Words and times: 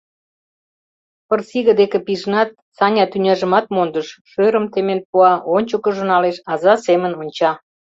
Пырысиге 1.27 1.73
деке 1.81 1.97
пижынат, 2.05 2.49
Саня 2.77 3.05
тӱняжымат 3.11 3.65
мондыш: 3.75 4.07
шӧрым 4.29 4.65
темен 4.73 4.99
пуа, 5.09 5.33
ончыкыжо 5.55 6.03
налеш, 6.11 6.37
аза 6.51 6.73
семын 6.85 7.13
онча. 7.21 7.51